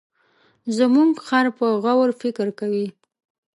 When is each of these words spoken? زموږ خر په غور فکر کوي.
زموږ 0.77 1.11
خر 1.27 1.45
په 1.57 1.65
غور 1.83 2.09
فکر 2.21 2.47
کوي. 2.59 2.87